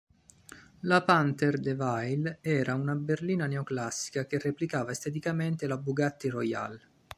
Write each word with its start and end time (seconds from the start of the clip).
La 0.91 1.03
Panther 1.03 1.59
De 1.59 1.75
Ville 1.75 2.39
era 2.41 2.73
una 2.73 2.95
berlina 2.95 3.45
neoclassica 3.45 4.25
che 4.25 4.39
replicava 4.39 4.89
esteticamente 4.89 5.67
la 5.67 5.77
Bugatti 5.77 6.27
Royale. 6.27 6.81